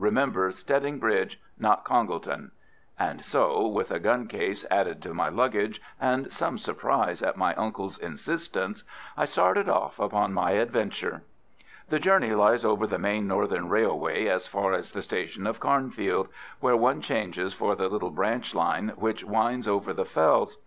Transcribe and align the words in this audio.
Remember 0.00 0.50
Stedding 0.50 0.98
Bridge, 0.98 1.40
not 1.60 1.84
Congleton." 1.84 2.50
And 2.98 3.24
so, 3.24 3.68
with 3.68 3.92
a 3.92 4.00
gun 4.00 4.26
case 4.26 4.66
added 4.68 5.00
to 5.02 5.14
my 5.14 5.28
luggage 5.28 5.80
and 6.00 6.32
some 6.32 6.58
surprise 6.58 7.22
at 7.22 7.36
my 7.36 7.54
uncle's 7.54 7.96
insistence, 7.96 8.82
I 9.16 9.26
started 9.26 9.68
off 9.68 10.00
upon 10.00 10.32
my 10.32 10.50
adventure. 10.50 11.22
The 11.88 12.00
journey 12.00 12.32
lies 12.32 12.64
over 12.64 12.84
the 12.88 12.98
main 12.98 13.28
Northern 13.28 13.68
Railway 13.68 14.26
as 14.26 14.48
far 14.48 14.72
as 14.72 14.90
the 14.90 15.02
station 15.02 15.46
of 15.46 15.60
Carnfield, 15.60 16.30
where 16.58 16.76
one 16.76 17.00
changes 17.00 17.54
for 17.54 17.76
the 17.76 17.88
little 17.88 18.10
branch 18.10 18.56
line 18.56 18.88
which 18.96 19.22
winds 19.22 19.68
over 19.68 19.92
the 19.92 20.04
fells. 20.04 20.58